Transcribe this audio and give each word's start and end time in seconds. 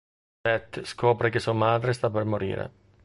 Beth 0.43 0.81
scopre 0.81 1.29
che 1.29 1.37
sua 1.37 1.53
madre 1.53 1.93
sta 1.93 2.09
per 2.09 2.23
morire. 2.23 2.71